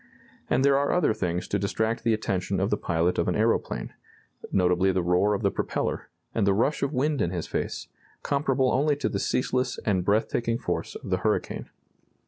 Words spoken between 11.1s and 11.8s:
the hurricane.